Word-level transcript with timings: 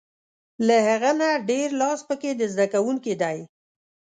له 0.67 0.77
هغه 0.87 1.11
نه 1.21 1.29
ډېر 1.49 1.67
لاس 1.81 1.99
په 2.09 2.15
کې 2.21 2.31
د 2.35 2.41
زده 2.53 2.65
کوونکي 2.73 3.13
دی. 3.21 3.37